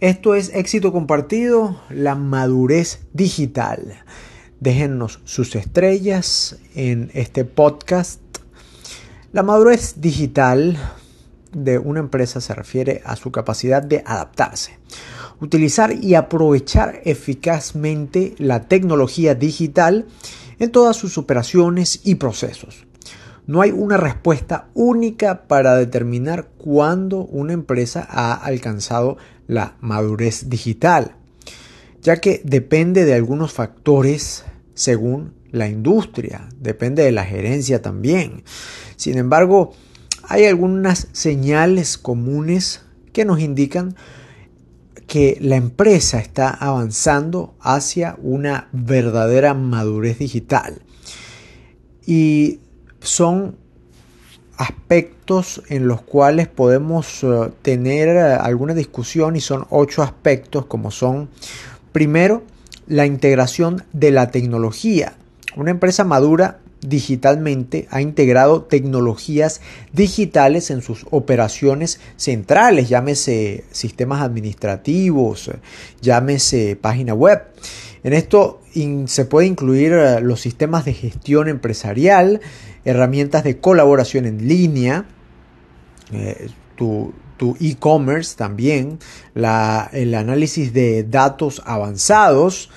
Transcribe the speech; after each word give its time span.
Esto 0.00 0.34
es 0.34 0.50
éxito 0.52 0.92
compartido, 0.92 1.80
la 1.88 2.14
madurez 2.14 3.00
digital. 3.14 3.94
Déjennos 4.60 5.20
sus 5.24 5.56
estrellas 5.56 6.58
en 6.74 7.10
este 7.14 7.46
podcast. 7.46 8.20
La 9.32 9.42
madurez 9.42 9.94
digital 9.96 10.76
de 11.52 11.78
una 11.78 12.00
empresa 12.00 12.42
se 12.42 12.54
refiere 12.54 13.00
a 13.06 13.16
su 13.16 13.32
capacidad 13.32 13.82
de 13.82 14.02
adaptarse, 14.04 14.78
utilizar 15.40 15.94
y 15.94 16.14
aprovechar 16.14 17.00
eficazmente 17.06 18.34
la 18.36 18.68
tecnología 18.68 19.34
digital 19.34 20.04
en 20.58 20.72
todas 20.72 20.98
sus 20.98 21.16
operaciones 21.16 22.02
y 22.04 22.16
procesos. 22.16 22.86
No 23.46 23.60
hay 23.60 23.70
una 23.70 23.96
respuesta 23.96 24.68
única 24.74 25.46
para 25.46 25.76
determinar 25.76 26.48
cuándo 26.58 27.24
una 27.24 27.52
empresa 27.52 28.06
ha 28.08 28.34
alcanzado 28.34 29.18
la 29.46 29.76
madurez 29.80 30.48
digital, 30.48 31.16
ya 32.02 32.16
que 32.16 32.40
depende 32.44 33.04
de 33.04 33.14
algunos 33.14 33.52
factores 33.52 34.44
según 34.74 35.32
la 35.52 35.68
industria, 35.68 36.48
depende 36.60 37.04
de 37.04 37.12
la 37.12 37.24
gerencia 37.24 37.80
también. 37.80 38.42
Sin 38.96 39.16
embargo, 39.16 39.72
hay 40.24 40.46
algunas 40.46 41.08
señales 41.12 41.98
comunes 41.98 42.82
que 43.12 43.24
nos 43.24 43.40
indican 43.40 43.94
que 45.06 45.38
la 45.40 45.54
empresa 45.54 46.18
está 46.18 46.50
avanzando 46.50 47.54
hacia 47.60 48.16
una 48.20 48.68
verdadera 48.72 49.54
madurez 49.54 50.18
digital. 50.18 50.82
Y 52.04 52.60
son 53.06 53.56
aspectos 54.56 55.62
en 55.68 55.86
los 55.86 56.00
cuales 56.02 56.48
podemos 56.48 57.22
eh, 57.22 57.50
tener 57.62 58.08
eh, 58.08 58.20
alguna 58.20 58.74
discusión 58.74 59.36
y 59.36 59.40
son 59.40 59.66
ocho 59.70 60.02
aspectos 60.02 60.66
como 60.66 60.90
son 60.90 61.28
primero 61.92 62.42
la 62.86 63.06
integración 63.06 63.84
de 63.92 64.10
la 64.10 64.30
tecnología. 64.30 65.14
Una 65.56 65.70
empresa 65.70 66.04
madura 66.04 66.60
digitalmente 66.80 67.88
ha 67.90 68.00
integrado 68.00 68.62
tecnologías 68.62 69.60
digitales 69.92 70.70
en 70.70 70.82
sus 70.82 71.06
operaciones 71.10 72.00
centrales, 72.16 72.88
llámese 72.88 73.64
sistemas 73.70 74.22
administrativos, 74.22 75.50
llámese 76.00 76.76
página 76.76 77.14
web. 77.14 77.42
En 78.04 78.12
esto 78.12 78.60
se 79.06 79.24
puede 79.24 79.48
incluir 79.48 79.92
eh, 79.92 80.20
los 80.20 80.40
sistemas 80.40 80.84
de 80.84 80.92
gestión 80.92 81.48
empresarial, 81.48 82.40
herramientas 82.86 83.44
de 83.44 83.58
colaboración 83.58 84.24
en 84.24 84.48
línea, 84.48 85.04
eh, 86.12 86.48
tu 86.76 87.12
e-commerce 87.60 88.36
también, 88.36 88.98
el 89.34 90.14
análisis 90.14 90.72
de 90.72 91.04
datos 91.04 91.62
avanzados 91.66 92.70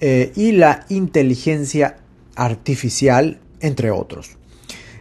eh, 0.00 0.32
y 0.34 0.52
la 0.52 0.86
inteligencia 0.88 1.98
artificial, 2.34 3.38
entre 3.60 3.90
otros. 3.90 4.36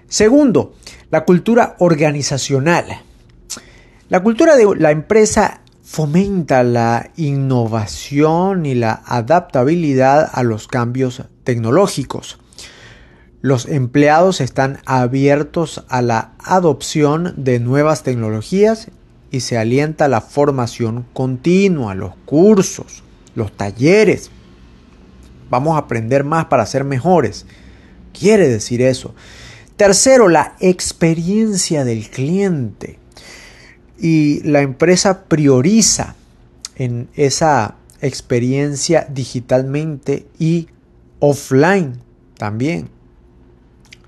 Segundo, 0.08 0.76
la 1.10 1.26
cultura 1.26 1.76
organizacional. 1.80 2.86
La 4.10 4.22
cultura 4.22 4.56
de 4.56 4.68
la 4.78 4.92
empresa 4.92 5.62
fomenta 5.82 6.64
la 6.64 7.10
innovación 7.16 8.66
y 8.66 8.76
la 8.76 9.02
adaptabilidad 9.06 10.30
a 10.32 10.44
los 10.44 10.68
cambios 10.68 11.24
tecnológicos. 11.44 12.38
Los 13.44 13.66
empleados 13.66 14.40
están 14.40 14.80
abiertos 14.86 15.84
a 15.90 16.02
la 16.02 16.32
adopción 16.40 17.34
de 17.36 17.60
nuevas 17.60 18.02
tecnologías 18.02 18.88
y 19.32 19.42
se 19.42 19.58
alienta 19.58 20.08
la 20.08 20.22
formación 20.22 21.06
continua, 21.12 21.94
los 21.94 22.16
cursos, 22.24 23.04
los 23.36 23.52
talleres. 23.52 24.32
Vamos 25.50 25.76
a 25.76 25.80
aprender 25.80 26.24
más 26.24 26.46
para 26.46 26.66
ser 26.66 26.86
mejores. 26.86 27.46
Quiere 28.18 28.48
decir 28.48 28.82
eso. 28.82 29.14
Tercero, 29.76 30.30
la 30.30 30.56
experiencia 30.62 31.84
del 31.84 32.10
cliente. 32.10 32.98
Y 34.00 34.40
la 34.44 34.62
empresa 34.62 35.26
prioriza 35.26 36.16
en 36.78 37.10
esa 37.14 37.76
experiencia 38.00 39.06
digitalmente 39.10 40.28
y 40.40 40.70
offline 41.20 42.00
también. 42.38 43.03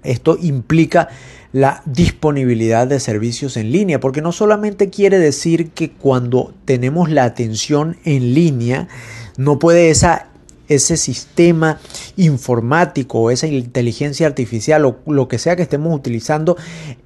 Esto 0.06 0.38
implica 0.42 1.10
la 1.56 1.82
disponibilidad 1.86 2.86
de 2.86 3.00
servicios 3.00 3.56
en 3.56 3.72
línea, 3.72 4.02
porque 4.02 4.22
no 4.22 4.34
solamente 4.34 4.90
quiere 4.90 5.20
decir 5.20 5.70
que 5.70 5.90
cuando 5.90 6.54
tenemos 6.66 7.10
la 7.10 7.24
atención 7.24 7.96
en 8.04 8.34
línea, 8.34 8.90
no 9.38 9.58
puede 9.58 9.90
esa, 9.90 10.28
ese 10.68 10.98
sistema 10.98 11.80
informático 12.18 13.20
o 13.20 13.32
esa 13.32 13.48
inteligencia 13.48 14.28
artificial 14.28 14.84
o 14.84 14.98
lo 15.08 15.30
que 15.30 15.40
sea 15.40 15.56
que 15.56 15.62
estemos 15.62 15.96
utilizando 15.96 16.58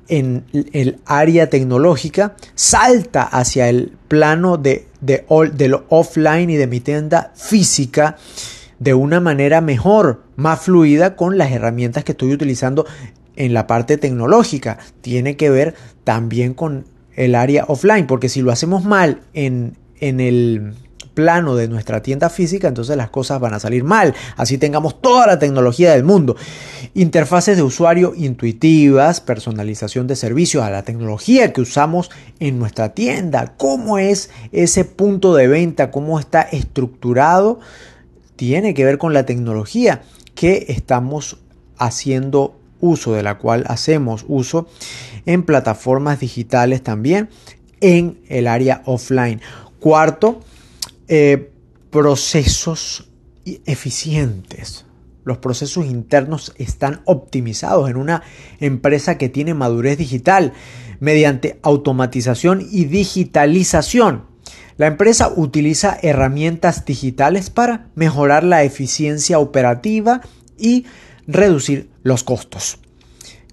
en 0.08 0.44
el 0.74 0.98
área 1.06 1.48
tecnológica, 1.52 2.36
salta 2.56 3.22
hacia 3.22 3.70
el 3.70 3.94
plano 4.08 4.58
de, 4.58 4.88
de, 5.00 5.26
de 5.54 5.68
lo 5.68 5.86
offline 5.90 6.50
y 6.50 6.56
de 6.56 6.66
mi 6.66 6.80
tienda 6.80 7.32
física 7.36 8.18
de 8.80 8.94
una 8.94 9.20
manera 9.20 9.62
mejor, 9.62 10.24
más 10.36 10.62
fluida 10.62 11.16
con 11.16 11.38
las 11.38 11.52
herramientas 11.52 12.04
que 12.04 12.14
estoy 12.14 12.34
utilizando 12.34 12.86
en 13.36 13.54
la 13.54 13.68
parte 13.68 13.98
tecnológica. 13.98 14.78
Tiene 15.02 15.38
que 15.38 15.50
ver 15.50 15.76
también 16.04 16.54
con 16.54 16.86
el 17.16 17.36
área 17.36 17.66
offline, 17.68 18.08
porque 18.08 18.30
si 18.30 18.42
lo 18.42 18.52
hacemos 18.52 18.86
mal 18.86 19.22
en, 19.34 19.78
en 20.00 20.20
el 20.20 20.74
plano 21.20 21.58
de 21.58 21.68
nuestra 21.68 22.02
tienda 22.02 22.30
física, 22.30 22.70
entonces 22.70 22.96
las 22.96 23.10
cosas 23.10 23.42
van 23.42 23.54
a 23.54 23.60
salir 23.60 23.84
mal. 23.84 24.16
Así 24.38 24.58
tengamos 24.58 25.02
toda 25.02 25.28
la 25.28 25.38
tecnología 25.38 25.92
del 25.92 26.06
mundo. 26.06 26.38
Interfaces 26.94 27.58
de 27.58 27.64
usuario 27.64 28.14
intuitivas, 28.16 29.20
personalización 29.20 30.08
de 30.08 30.16
servicios 30.16 30.64
a 30.64 30.70
la 30.70 30.84
tecnología 30.84 31.52
que 31.52 31.60
usamos 31.60 32.10
en 32.40 32.58
nuestra 32.58 32.94
tienda. 32.94 33.54
¿Cómo 33.58 33.98
es 33.98 34.30
ese 34.54 34.86
punto 34.86 35.36
de 35.36 35.50
venta? 35.50 35.92
¿Cómo 35.92 36.20
está 36.22 36.42
estructurado? 36.42 37.60
Tiene 38.40 38.74
que 38.74 38.86
ver 38.86 38.98
con 38.98 39.12
la 39.12 39.26
tecnología 39.26 40.02
que 40.34 40.68
estamos 40.70 41.40
haciendo 41.78 42.58
uso, 42.80 43.12
de 43.12 43.22
la 43.22 43.38
cual 43.38 43.66
hacemos 43.68 44.24
uso 44.30 44.70
en 45.26 45.44
plataformas 45.44 46.22
digitales 46.22 46.82
también 46.82 47.28
en 47.82 48.22
el 48.30 48.48
área 48.48 48.82
offline. 48.86 49.42
Cuarto, 49.82 50.40
eh, 51.10 51.52
procesos 51.90 53.10
eficientes. 53.44 54.86
Los 55.26 55.40
procesos 55.40 55.88
internos 55.88 56.54
están 56.58 57.02
optimizados 57.04 57.90
en 57.90 57.98
una 57.98 58.24
empresa 58.62 59.18
que 59.18 59.28
tiene 59.28 59.54
madurez 59.54 59.98
digital 59.98 60.54
mediante 61.02 61.60
automatización 61.62 62.66
y 62.72 62.86
digitalización. 62.86 64.29
La 64.80 64.88
empresa 64.88 65.34
utiliza 65.36 65.98
herramientas 66.02 66.86
digitales 66.86 67.50
para 67.50 67.88
mejorar 67.96 68.46
la 68.46 68.64
eficiencia 68.64 69.38
operativa 69.38 70.22
y 70.58 70.86
reducir 71.28 71.90
los 72.02 72.24
costos. 72.24 72.80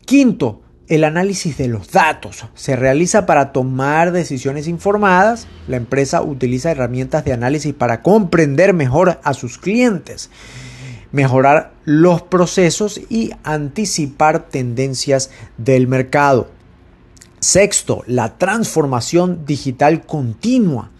Quinto, 0.05 0.63
el 0.87 1.03
análisis 1.03 1.59
de 1.59 1.67
los 1.67 1.91
datos 1.91 2.45
se 2.55 2.77
realiza 2.77 3.27
para 3.27 3.51
tomar 3.51 4.13
decisiones 4.13 4.69
informadas. 4.69 5.49
La 5.67 5.79
empresa 5.79 6.23
utiliza 6.23 6.71
herramientas 6.71 7.25
de 7.25 7.33
análisis 7.33 7.75
para 7.75 8.03
comprender 8.03 8.73
mejor 8.73 9.19
a 9.25 9.35
sus 9.35 9.59
clientes, 9.59 10.31
mejorar 11.11 11.73
los 11.85 12.23
procesos 12.23 13.01
y 13.11 13.33
anticipar 13.43 14.47
tendencias 14.49 15.31
del 15.59 15.89
mercado. 15.89 16.53
Sexto, 17.41 18.05
la 18.07 18.39
transformación 18.39 19.45
digital 19.45 20.07
continua. 20.07 20.93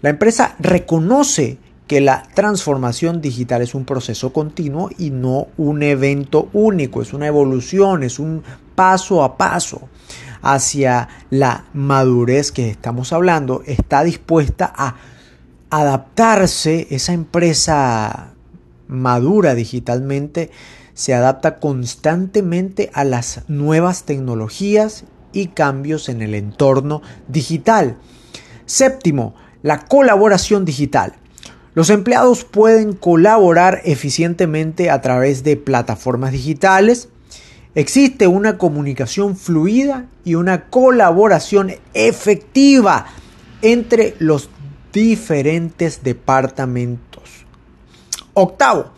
La 0.00 0.10
empresa 0.10 0.56
reconoce 0.58 1.58
que 1.86 2.00
la 2.00 2.22
transformación 2.34 3.20
digital 3.20 3.62
es 3.62 3.74
un 3.74 3.84
proceso 3.84 4.32
continuo 4.32 4.90
y 4.98 5.10
no 5.10 5.48
un 5.56 5.82
evento 5.82 6.48
único, 6.52 7.02
es 7.02 7.12
una 7.12 7.26
evolución, 7.26 8.02
es 8.02 8.18
un 8.18 8.42
paso 8.74 9.22
a 9.22 9.36
paso 9.36 9.88
hacia 10.40 11.08
la 11.30 11.66
madurez 11.72 12.50
que 12.50 12.70
estamos 12.70 13.12
hablando, 13.12 13.62
está 13.66 14.04
dispuesta 14.04 14.72
a 14.74 14.96
adaptarse, 15.70 16.88
esa 16.90 17.12
empresa 17.12 18.32
madura 18.88 19.54
digitalmente 19.54 20.50
se 20.94 21.14
adapta 21.14 21.58
constantemente 21.58 22.90
a 22.92 23.04
las 23.04 23.42
nuevas 23.48 24.04
tecnologías 24.04 25.04
y 25.32 25.48
cambios 25.48 26.08
en 26.08 26.22
el 26.22 26.34
entorno 26.34 27.02
digital. 27.28 27.96
Séptimo, 28.66 29.34
la 29.62 29.80
colaboración 29.80 30.64
digital. 30.64 31.14
Los 31.74 31.88
empleados 31.88 32.44
pueden 32.44 32.92
colaborar 32.92 33.80
eficientemente 33.84 34.90
a 34.90 35.00
través 35.00 35.42
de 35.42 35.56
plataformas 35.56 36.32
digitales. 36.32 37.08
Existe 37.74 38.26
una 38.26 38.58
comunicación 38.58 39.36
fluida 39.36 40.06
y 40.24 40.34
una 40.34 40.66
colaboración 40.66 41.72
efectiva 41.94 43.06
entre 43.62 44.14
los 44.18 44.50
diferentes 44.92 46.02
departamentos. 46.02 47.22
Octavo, 48.34 48.90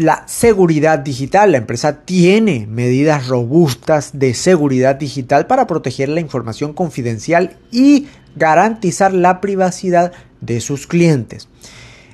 la 0.00 0.24
seguridad 0.26 0.98
digital. 0.98 1.52
La 1.52 1.58
empresa 1.58 2.00
tiene 2.04 2.66
medidas 2.66 3.28
robustas 3.28 4.18
de 4.18 4.34
seguridad 4.34 4.96
digital 4.96 5.46
para 5.46 5.66
proteger 5.66 6.08
la 6.08 6.20
información 6.20 6.72
confidencial 6.72 7.56
y 7.70 8.06
garantizar 8.34 9.12
la 9.12 9.40
privacidad 9.40 10.12
de 10.40 10.60
sus 10.60 10.86
clientes. 10.86 11.48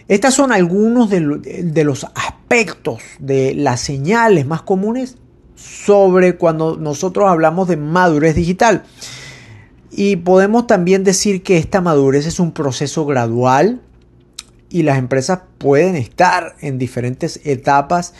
Estos 0.08 0.34
son 0.34 0.52
algunos 0.52 1.10
de, 1.10 1.84
los 1.84 2.04
aspectos 2.14 3.02
de 3.18 3.54
las 3.54 3.80
señales 3.80 4.46
más 4.46 4.62
comunes 4.62 5.16
sobre 5.54 6.36
cuando 6.36 6.76
nosotros 6.76 7.28
hablamos 7.28 7.68
de 7.68 7.76
madurez 7.76 8.34
digital. 8.34 8.82
Y 9.90 10.16
podemos 10.16 10.66
también 10.66 11.04
decir 11.04 11.42
que 11.42 11.58
esta 11.58 11.80
madurez 11.80 12.26
es 12.26 12.38
un 12.40 12.52
proceso 12.52 13.06
gradual 13.06 13.80
y 14.70 14.82
las 14.82 14.98
empresas 14.98 15.40
pueden 15.58 15.96
estar 15.96 16.56
en 16.60 16.78
diferentes 16.78 17.40
etapas 17.44 18.14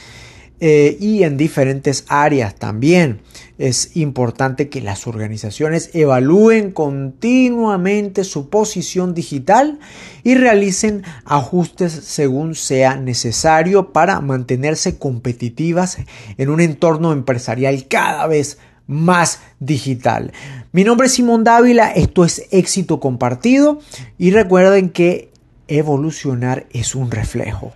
eh, 0.59 0.97
y 0.99 1.23
en 1.23 1.37
diferentes 1.37 2.07
áreas 2.09 2.55
también. 2.55 3.21
Es 3.59 3.95
importante 3.95 4.71
que 4.71 4.81
las 4.81 5.07
organizaciones 5.07 5.91
evalúen 5.93 6.73
continuamente 6.73 8.25
su 8.25 8.49
posición 8.49 9.13
digital 9.13 9.79
y 10.25 10.35
realicen 10.35 11.03
ajustes 11.27 11.93
según 11.93 12.55
sea 12.55 12.97
necesario 12.97 13.93
para 13.93 14.21
mantenerse 14.21 14.97
competitivas 14.97 15.99
en 16.39 16.49
un 16.49 16.63
entorno 16.63 17.13
empresarial 17.13 17.87
cada 17.87 18.27
vez 18.27 18.57
más 18.87 19.41
digital. 19.61 20.33
Mi 20.73 20.85
nombre 20.85 21.09
es 21.09 21.15
Simón 21.15 21.45
Dávila, 21.45 21.91
esto 21.91 22.25
es 22.25 22.47
éxito 22.51 22.99
compartido 22.99 23.81
y 24.17 24.31
recuerden 24.31 24.89
que 24.89 25.36
evolucionar 25.69 26.67
es 26.73 26.95
un 26.95 27.11
reflejo. 27.11 27.73